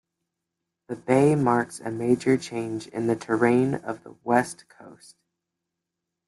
The 0.87 0.95
bay 0.95 1.35
marks 1.35 1.79
a 1.79 1.91
major 1.91 2.35
change 2.35 2.87
in 2.87 3.05
the 3.05 3.15
terrain 3.15 3.75
of 3.75 4.03
the 4.03 4.15
west 4.23 4.67
coast. 4.67 5.15